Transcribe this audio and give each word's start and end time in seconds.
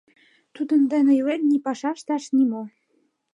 Тудын 0.55 0.81
дене 0.91 1.11
илен, 1.19 1.41
ни 1.49 1.57
паша 1.65 1.91
ышташ, 1.97 2.23
ни 2.35 2.43
мо... 2.51 2.63